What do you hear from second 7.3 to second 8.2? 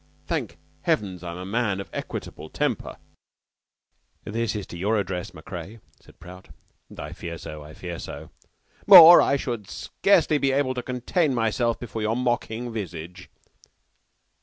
so, I fear